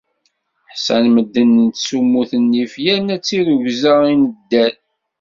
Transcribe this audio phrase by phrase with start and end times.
[0.73, 4.75] Ḥṣan medden nettsummut nnif yerna d tirugza i neddal.